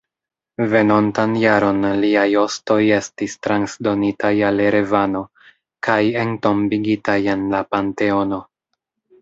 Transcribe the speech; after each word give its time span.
Venontan 0.69 1.35
jaron 1.41 1.83
liaj 2.03 2.23
ostoj 2.45 2.77
estis 2.95 3.37
transdonitaj 3.49 4.33
al 4.49 4.63
Erevano 4.71 5.23
kaj 5.89 6.01
entombigitaj 6.25 7.19
en 7.37 7.49
la 7.57 7.65
Panteono. 7.77 8.43